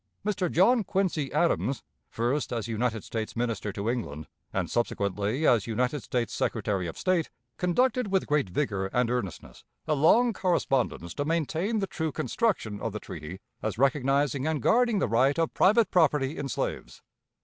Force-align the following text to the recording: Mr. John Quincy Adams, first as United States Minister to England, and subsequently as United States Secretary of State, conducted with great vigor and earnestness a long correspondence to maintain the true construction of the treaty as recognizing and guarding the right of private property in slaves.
Mr. 0.25 0.51
John 0.51 0.83
Quincy 0.83 1.31
Adams, 1.31 1.83
first 2.09 2.51
as 2.51 2.67
United 2.67 3.03
States 3.03 3.35
Minister 3.35 3.71
to 3.73 3.87
England, 3.87 4.25
and 4.51 4.67
subsequently 4.67 5.45
as 5.45 5.67
United 5.67 5.99
States 6.01 6.33
Secretary 6.33 6.87
of 6.87 6.97
State, 6.97 7.29
conducted 7.57 8.07
with 8.11 8.25
great 8.25 8.49
vigor 8.49 8.87
and 8.93 9.11
earnestness 9.11 9.63
a 9.87 9.93
long 9.93 10.33
correspondence 10.33 11.13
to 11.13 11.23
maintain 11.23 11.77
the 11.77 11.85
true 11.85 12.11
construction 12.11 12.79
of 12.81 12.93
the 12.93 12.99
treaty 12.99 13.41
as 13.61 13.77
recognizing 13.77 14.47
and 14.47 14.63
guarding 14.63 14.97
the 14.97 15.07
right 15.07 15.37
of 15.37 15.53
private 15.53 15.91
property 15.91 16.35
in 16.35 16.49
slaves. 16.49 17.03